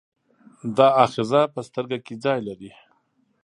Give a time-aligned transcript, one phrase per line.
[0.77, 2.71] دا آخذه په سترګه کې ځای لري.